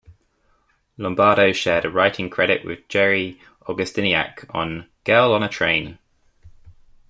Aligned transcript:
Lombardo 0.97 1.51
shared 1.51 1.85
a 1.85 1.89
writing 1.91 2.27
credit 2.27 2.65
with 2.65 2.87
Jerry 2.87 3.39
Augustyniak 3.67 4.43
on 4.49 4.89
"Girl 5.03 5.31
on 5.31 5.43
a 5.43 5.47
Train". 5.47 5.99